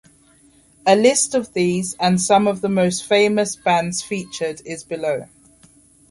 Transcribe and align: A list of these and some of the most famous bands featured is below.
A 0.87 0.95
list 0.95 1.35
of 1.35 1.53
these 1.53 1.93
and 1.99 2.19
some 2.19 2.47
of 2.47 2.61
the 2.61 2.69
most 2.69 3.05
famous 3.05 3.55
bands 3.55 4.01
featured 4.01 4.59
is 4.65 4.83
below. 4.83 5.27